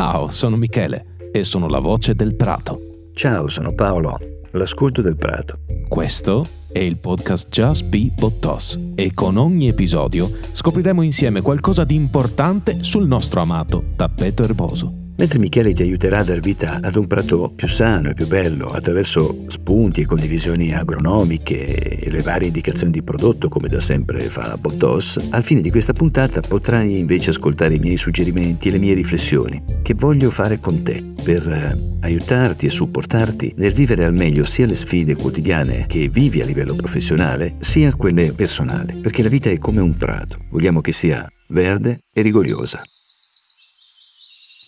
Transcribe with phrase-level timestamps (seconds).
[0.00, 3.10] Ciao, sono Michele e sono la voce del Prato.
[3.12, 4.16] Ciao, sono Paolo,
[4.52, 5.58] l'ascolto del Prato.
[5.88, 6.42] Questo
[6.72, 12.82] è il podcast Just Be Bottos e con ogni episodio scopriremo insieme qualcosa di importante
[12.82, 17.52] sul nostro amato tappeto erboso mentre Michele ti aiuterà a dar vita ad un prato
[17.54, 23.02] più sano e più bello attraverso spunti e condivisioni agronomiche e le varie indicazioni di
[23.02, 27.74] prodotto come da sempre fa la Bottos, al fine di questa puntata potrai invece ascoltare
[27.74, 32.64] i miei suggerimenti e le mie riflessioni che voglio fare con te per eh, aiutarti
[32.64, 37.56] e supportarti nel vivere al meglio sia le sfide quotidiane che vivi a livello professionale
[37.58, 42.22] sia quelle personali, perché la vita è come un prato, vogliamo che sia verde e
[42.22, 42.82] rigogliosa.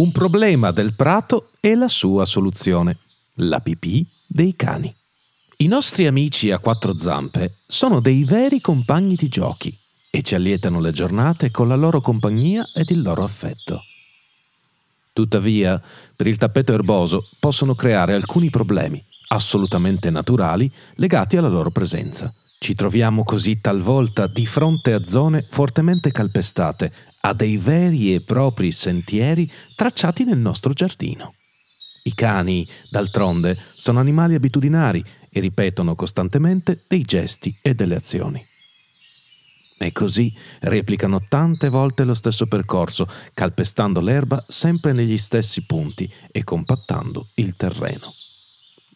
[0.00, 2.96] Un problema del prato e la sua soluzione,
[3.34, 4.94] la pipì dei cani.
[5.58, 9.76] I nostri amici a quattro zampe sono dei veri compagni di giochi
[10.08, 13.82] e ci allietano le giornate con la loro compagnia ed il loro affetto.
[15.12, 15.78] Tuttavia,
[16.16, 22.32] per il tappeto erboso possono creare alcuni problemi, assolutamente naturali, legati alla loro presenza.
[22.58, 26.90] Ci troviamo così talvolta di fronte a zone fortemente calpestate,
[27.22, 31.34] a dei veri e propri sentieri tracciati nel nostro giardino.
[32.04, 38.44] I cani, d'altronde, sono animali abitudinari e ripetono costantemente dei gesti e delle azioni.
[39.78, 46.44] E così replicano tante volte lo stesso percorso, calpestando l'erba sempre negli stessi punti e
[46.44, 48.12] compattando il terreno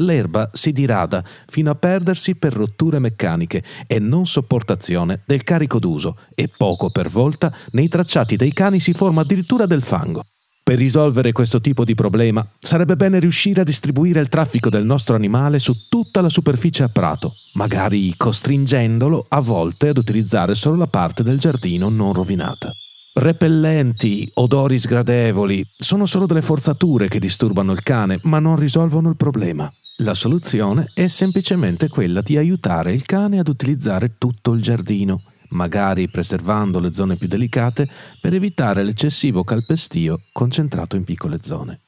[0.00, 6.16] l'erba si dirada fino a perdersi per rotture meccaniche e non sopportazione del carico d'uso
[6.34, 10.22] e poco per volta nei tracciati dei cani si forma addirittura del fango.
[10.62, 15.16] Per risolvere questo tipo di problema sarebbe bene riuscire a distribuire il traffico del nostro
[15.16, 20.86] animale su tutta la superficie a prato, magari costringendolo a volte ad utilizzare solo la
[20.86, 22.72] parte del giardino non rovinata.
[23.14, 29.16] Repellenti, odori sgradevoli, sono solo delle forzature che disturbano il cane, ma non risolvono il
[29.16, 29.68] problema.
[30.02, 36.08] La soluzione è semplicemente quella di aiutare il cane ad utilizzare tutto il giardino, magari
[36.08, 37.86] preservando le zone più delicate
[38.18, 41.80] per evitare l'eccessivo calpestio concentrato in piccole zone.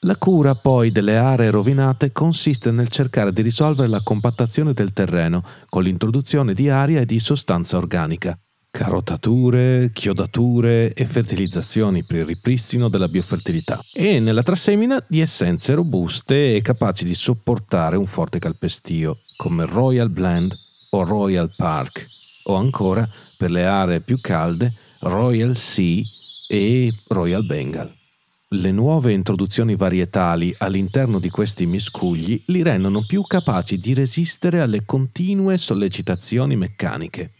[0.00, 5.44] La cura poi delle aree rovinate consiste nel cercare di risolvere la compattazione del terreno
[5.68, 8.36] con l'introduzione di aria e di sostanza organica,
[8.70, 16.54] carotature, chiodature e fertilizzazioni per il ripristino della biofertilità e nella trasemina di essenze robuste
[16.54, 20.56] e capaci di sopportare un forte calpestio come Royal Blend
[20.90, 22.06] o Royal Park
[22.44, 26.02] o ancora per le aree più calde Royal Sea
[26.46, 27.90] e Royal Bengal.
[28.52, 34.84] Le nuove introduzioni varietali all'interno di questi miscugli li rendono più capaci di resistere alle
[34.84, 37.34] continue sollecitazioni meccaniche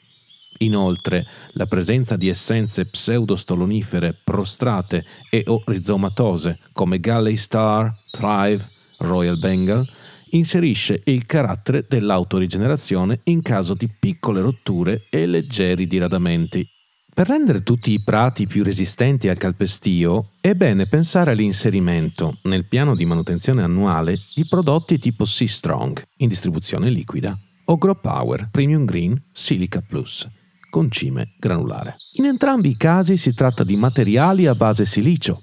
[0.63, 8.63] Inoltre, la presenza di essenze pseudostolonifere prostrate e o rizomatose come Galley Star, Thrive,
[8.99, 9.89] Royal Bengal
[10.33, 16.69] inserisce il carattere dell'autorigenerazione in caso di piccole rotture e leggeri diradamenti.
[17.13, 22.95] Per rendere tutti i prati più resistenti al calpestio, è bene pensare all'inserimento, nel piano
[22.95, 28.85] di manutenzione annuale, di prodotti tipo Sea Strong, in distribuzione liquida, o Grow Power Premium
[28.85, 30.29] Green Silica Plus
[30.71, 31.95] concime granulare.
[32.15, 35.43] In entrambi i casi si tratta di materiali a base silicio,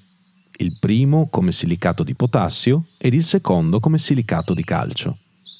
[0.57, 5.15] il primo come silicato di potassio ed il secondo come silicato di calcio,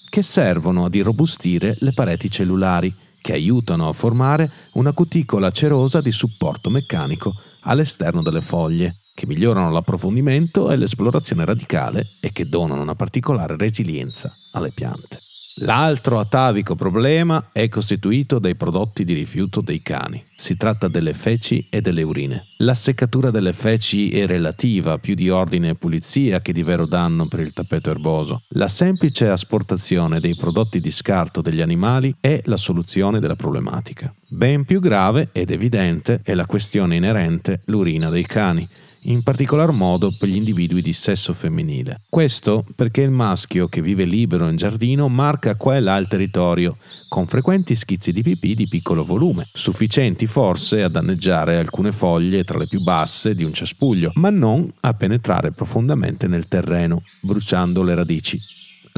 [0.09, 6.11] che servono ad irrobustire le pareti cellulari, che aiutano a formare una cuticola cerosa di
[6.11, 12.95] supporto meccanico all'esterno delle foglie, che migliorano l'approfondimento e l'esplorazione radicale e che donano una
[12.95, 15.26] particolare resilienza alle piante.
[15.62, 20.23] L'altro atavico problema è costituito dai prodotti di rifiuto dei cani.
[20.35, 22.50] Si tratta delle feci e delle urine.
[22.57, 27.28] La seccatura delle feci è relativa, più di ordine e pulizia che di vero danno
[27.28, 28.44] per il tappeto erboso.
[28.50, 34.13] La semplice asportazione dei prodotti di scarto degli animali è la soluzione della problematica.
[34.28, 38.68] Ben più grave ed evidente è la questione inerente l'urina dei cani
[39.07, 42.01] in particolar modo per gli individui di sesso femminile.
[42.09, 46.75] Questo perché il maschio che vive libero in giardino marca qua e là il territorio,
[47.07, 52.57] con frequenti schizzi di pipì di piccolo volume, sufficienti forse a danneggiare alcune foglie tra
[52.57, 57.95] le più basse di un cespuglio, ma non a penetrare profondamente nel terreno, bruciando le
[57.95, 58.39] radici.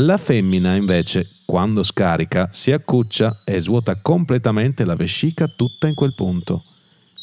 [0.02, 6.14] La femmina invece, quando scarica, si accuccia e svuota completamente la vescica tutta in quel
[6.14, 6.64] punto.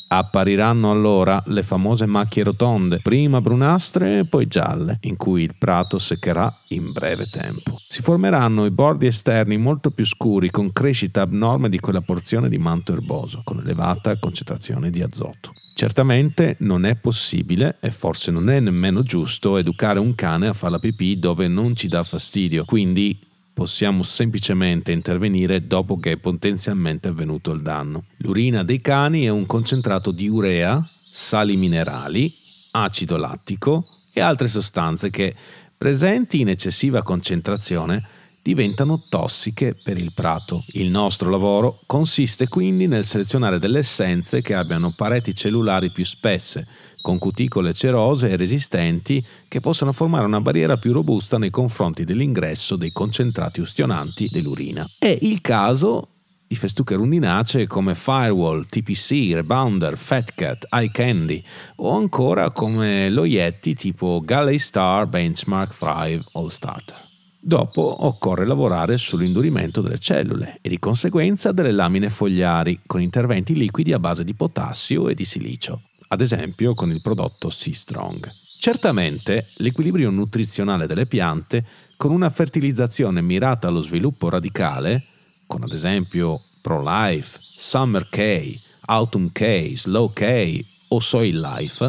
[0.08, 5.99] Appariranno allora le famose macchie rotonde, prima brunastre e poi gialle, in cui il prato
[5.99, 7.81] seccherà in breve tempo.
[7.88, 12.58] Si formeranno i bordi esterni molto più scuri con crescita abnorme di quella porzione di
[12.58, 15.53] manto erboso, con elevata concentrazione di azoto.
[15.75, 20.73] Certamente non è possibile e forse non è nemmeno giusto educare un cane a fare
[20.73, 23.19] la pipì dove non ci dà fastidio, quindi
[23.56, 28.05] possiamo semplicemente intervenire dopo che è potenzialmente avvenuto il danno.
[28.19, 32.31] L'urina dei cani è un concentrato di urea, sali minerali,
[32.73, 35.35] acido lattico e altre sostanze che,
[35.75, 37.99] presenti in eccessiva concentrazione,
[38.46, 40.62] diventano tossiche per il prato.
[40.69, 46.64] Il nostro lavoro consiste quindi nel selezionare delle essenze che abbiano pareti cellulari più spesse,
[47.00, 52.76] con cuticole cerose e resistenti che possano formare una barriera più robusta nei confronti dell'ingresso
[52.76, 54.88] dei concentrati ustionanti dell'urina.
[54.96, 56.06] È il caso
[56.46, 61.43] di festuche rundinacee come Firewall, TPC, Rebounder, Fat Cat, Eye Candy
[61.78, 67.06] o ancora come lo Yeti tipo Galley Star Benchmark Thrive All Starter.
[67.46, 73.93] Dopo occorre lavorare sull'indurimento delle cellule e di conseguenza delle lamine fogliari con interventi liquidi
[73.93, 78.28] a base di potassio e di silicio, ad esempio con il prodotto Sea Strong.
[78.58, 81.64] Certamente l'equilibrio nutrizionale delle piante
[81.96, 85.04] con una fertilizzazione mirata allo sviluppo radicale,
[85.46, 91.88] con ad esempio Pro-Life, Summer K, Autumn K, Slow K o Soil Life,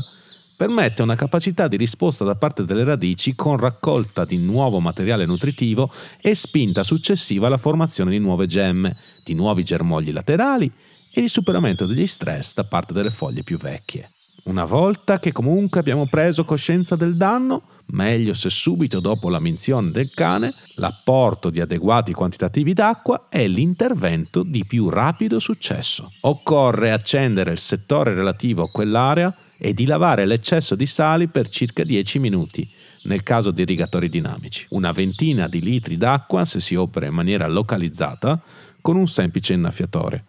[0.58, 5.90] permette una capacità di risposta da parte delle radici con raccolta di nuovo materiale nutritivo
[6.20, 10.70] e spinta successiva alla formazione di nuove gemme, di nuovi germogli laterali
[11.14, 14.12] e di superamento degli stress da parte delle foglie più vecchie.
[14.46, 19.92] Una volta che comunque abbiamo preso coscienza del danno, meglio se subito dopo la minzione
[19.92, 26.14] del cane, l'apporto di adeguati quantitativi d'acqua è l'intervento di più rapido successo.
[26.22, 31.84] Occorre accendere il settore relativo a quell'area e di lavare l'eccesso di sali per circa
[31.84, 32.70] 10 minuti,
[33.04, 34.66] nel caso di irrigatori dinamici.
[34.70, 38.40] Una ventina di litri d'acqua se si opera in maniera localizzata
[38.82, 40.26] con un semplice innaffiatore.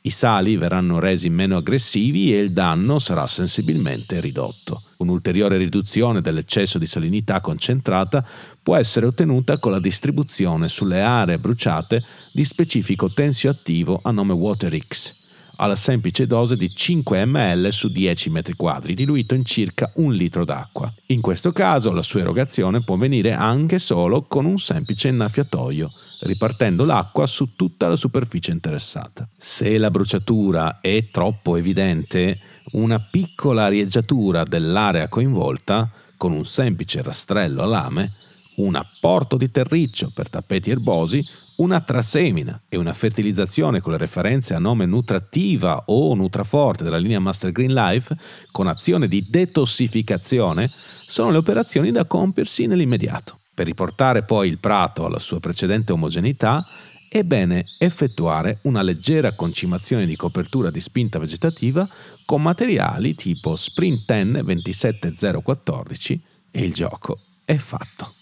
[0.00, 4.82] I sali verranno resi meno aggressivi e il danno sarà sensibilmente ridotto.
[4.98, 8.24] Un'ulteriore riduzione dell'eccesso di salinità concentrata
[8.62, 12.02] può essere ottenuta con la distribuzione sulle aree bruciate
[12.32, 15.17] di specifico tensio attivo a nome WaterX
[15.60, 20.92] alla semplice dose di 5 ml su 10 m2, diluito in circa un litro d'acqua.
[21.06, 25.90] In questo caso la sua erogazione può avvenire anche solo con un semplice innaffiatoio,
[26.20, 29.28] ripartendo l'acqua su tutta la superficie interessata.
[29.36, 32.40] Se la bruciatura è troppo evidente,
[32.72, 38.12] una piccola arieggiatura dell'area coinvolta, con un semplice rastrello a lame,
[38.56, 41.24] un apporto di terriccio per tappeti erbosi
[41.58, 47.18] una trasemina e una fertilizzazione con le referenze a nome Nutrativa o Nutraforte della linea
[47.18, 48.16] Master Green Life
[48.52, 50.70] con azione di detossificazione
[51.02, 53.38] sono le operazioni da compiersi nell'immediato.
[53.54, 56.64] Per riportare poi il prato alla sua precedente omogeneità
[57.08, 61.88] è bene effettuare una leggera concimazione di copertura di spinta vegetativa
[62.24, 66.20] con materiali tipo Sprint 10 27014
[66.52, 68.12] e il gioco è fatto.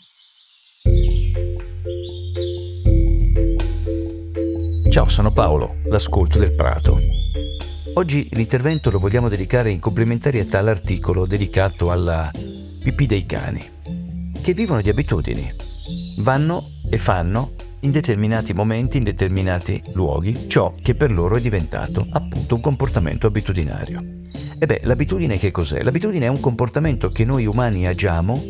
[4.97, 6.99] Ciao, sono Paolo, l'ascolto del Prato.
[7.97, 12.31] Oggi l'intervento lo vogliamo dedicare in complementarietà all'articolo dedicato alla
[12.83, 13.63] pipì dei cani,
[14.41, 15.53] che vivono di abitudini.
[16.21, 17.51] Vanno e fanno
[17.81, 23.27] in determinati momenti, in determinati luoghi, ciò che per loro è diventato appunto un comportamento
[23.27, 24.03] abitudinario.
[24.59, 25.83] E beh, l'abitudine che cos'è?
[25.83, 28.43] L'abitudine è un comportamento che noi umani agiamo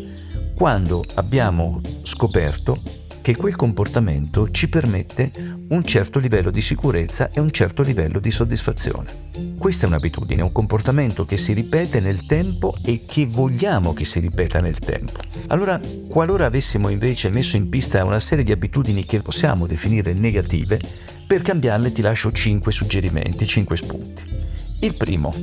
[0.54, 2.80] quando abbiamo scoperto
[3.26, 5.32] che quel comportamento ci permette
[5.70, 9.56] un certo livello di sicurezza e un certo livello di soddisfazione.
[9.58, 14.20] Questa è un'abitudine, un comportamento che si ripete nel tempo e che vogliamo che si
[14.20, 15.18] ripeta nel tempo.
[15.48, 20.78] Allora, qualora avessimo invece messo in pista una serie di abitudini che possiamo definire negative,
[21.26, 24.22] per cambiarle ti lascio 5 suggerimenti, 5 spunti.
[24.82, 25.34] Il primo,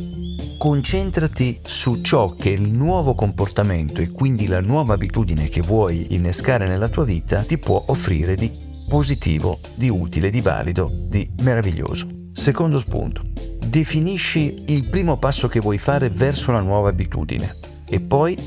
[0.63, 6.69] concentrati su ciò che il nuovo comportamento e quindi la nuova abitudine che vuoi innescare
[6.69, 8.49] nella tua vita ti può offrire di
[8.87, 12.07] positivo, di utile, di valido, di meraviglioso.
[12.31, 13.23] Secondo spunto,
[13.67, 17.57] definisci il primo passo che vuoi fare verso la nuova abitudine
[17.89, 18.37] e poi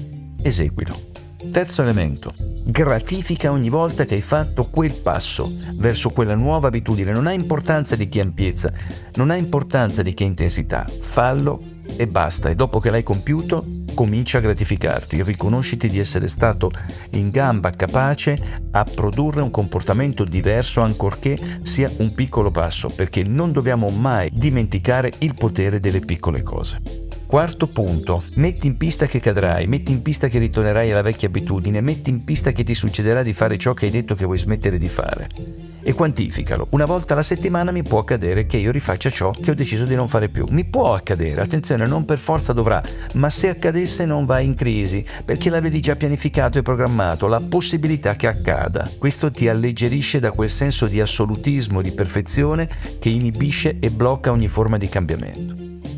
[0.40, 0.98] eseguilo.
[1.52, 2.32] Terzo elemento,
[2.64, 7.12] gratifica ogni volta che hai fatto quel passo verso quella nuova abitudine.
[7.12, 8.72] Non ha importanza di che ampiezza,
[9.16, 10.86] non ha importanza di che intensità.
[10.88, 12.48] Fallo e basta.
[12.48, 16.70] E dopo che l'hai compiuto, comincia a gratificarti, riconosciti di essere stato
[17.12, 18.38] in gamba capace
[18.70, 25.12] a produrre un comportamento diverso ancorché sia un piccolo passo, perché non dobbiamo mai dimenticare
[25.18, 26.78] il potere delle piccole cose.
[27.26, 31.80] Quarto punto, metti in pista che cadrai, metti in pista che ritornerai alla vecchia abitudine,
[31.80, 34.78] metti in pista che ti succederà di fare ciò che hai detto che vuoi smettere
[34.78, 35.28] di fare.
[35.86, 36.66] E quantificalo.
[36.70, 39.94] Una volta alla settimana mi può accadere che io rifaccia ciò che ho deciso di
[39.94, 40.44] non fare più.
[40.50, 42.82] Mi può accadere, attenzione, non per forza dovrà,
[43.14, 48.16] ma se accadesse non vai in crisi, perché l'avevi già pianificato e programmato, la possibilità
[48.16, 48.90] che accada.
[48.98, 54.48] Questo ti alleggerisce da quel senso di assolutismo, di perfezione che inibisce e blocca ogni
[54.48, 55.54] forma di cambiamento.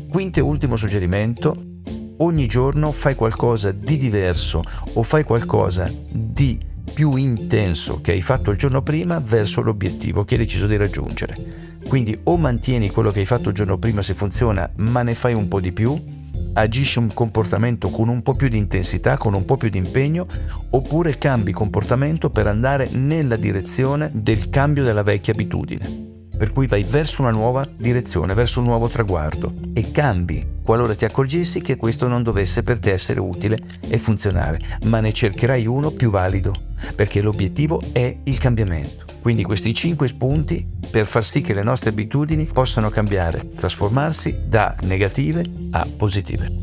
[0.07, 1.55] Quinto e ultimo suggerimento,
[2.17, 4.61] ogni giorno fai qualcosa di diverso
[4.93, 10.35] o fai qualcosa di più intenso che hai fatto il giorno prima verso l'obiettivo che
[10.35, 11.35] hai deciso di raggiungere.
[11.87, 15.33] Quindi o mantieni quello che hai fatto il giorno prima se funziona, ma ne fai
[15.33, 15.97] un po' di più,
[16.53, 20.25] agisci un comportamento con un po' più di intensità, con un po' più di impegno,
[20.71, 26.08] oppure cambi comportamento per andare nella direzione del cambio della vecchia abitudine.
[26.39, 31.03] Per cui vai verso una nuova direzione, verso un nuovo traguardo e cambi qualora ti
[31.03, 35.91] accorgessi che questo non dovesse per te essere utile e funzionare, ma ne cercherai uno
[35.91, 36.53] più valido,
[36.95, 39.03] perché l'obiettivo è il cambiamento.
[39.21, 44.73] Quindi questi 5 spunti per far sì che le nostre abitudini possano cambiare, trasformarsi da
[44.83, 46.58] negative a positive.